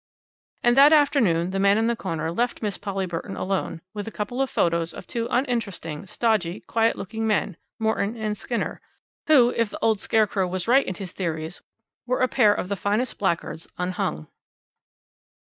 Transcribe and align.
And 0.63 0.75
that 0.77 0.93
afternoon 0.93 1.51
the 1.51 1.59
man 1.59 1.77
in 1.77 1.85
the 1.85 1.95
corner 1.95 2.31
left 2.31 2.63
Miss 2.63 2.75
Polly 2.79 3.05
Burton 3.05 3.35
alone 3.35 3.81
with 3.93 4.07
a 4.07 4.11
couple 4.11 4.41
of 4.41 4.49
photos 4.49 4.95
of 4.95 5.05
two 5.05 5.27
uninteresting, 5.29 6.07
stodgy, 6.07 6.61
quiet 6.61 6.95
looking 6.95 7.27
men 7.27 7.55
Morton 7.77 8.17
and 8.17 8.35
Skinner 8.35 8.81
who, 9.27 9.51
if 9.55 9.69
the 9.69 9.77
old 9.83 9.99
scarecrow 9.99 10.47
was 10.47 10.67
right 10.67 10.87
in 10.87 10.95
his 10.95 11.13
theories, 11.13 11.61
were 12.07 12.21
a 12.21 12.27
pair 12.27 12.51
of 12.51 12.67
the 12.67 12.75
finest 12.75 13.19
blackguards 13.19 13.67
unhung. 13.77 14.27